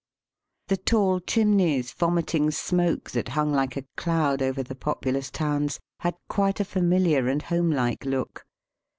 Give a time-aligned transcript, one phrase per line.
[0.69, 6.15] The tall chimneys, vomiting smoke that hung like a cloud over the populous towns, had
[6.27, 8.43] quite a familiar and homelike look.